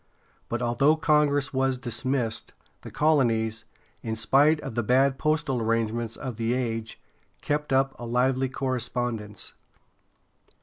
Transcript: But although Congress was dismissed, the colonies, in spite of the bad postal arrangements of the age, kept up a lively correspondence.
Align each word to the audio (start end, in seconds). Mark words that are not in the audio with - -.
But 0.49 0.63
although 0.63 0.95
Congress 0.95 1.53
was 1.53 1.77
dismissed, 1.77 2.53
the 2.81 2.89
colonies, 2.89 3.65
in 4.01 4.15
spite 4.15 4.59
of 4.61 4.73
the 4.73 4.81
bad 4.81 5.19
postal 5.19 5.61
arrangements 5.61 6.17
of 6.17 6.37
the 6.37 6.55
age, 6.55 6.99
kept 7.43 7.71
up 7.71 7.93
a 7.99 8.07
lively 8.07 8.49
correspondence. 8.49 9.53